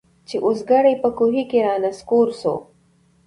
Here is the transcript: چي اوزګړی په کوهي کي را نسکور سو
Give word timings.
چي 0.27 0.35
اوزګړی 0.45 0.93
په 1.03 1.09
کوهي 1.17 1.43
کي 1.49 1.59
را 1.65 1.75
نسکور 1.83 2.27
سو 2.41 2.53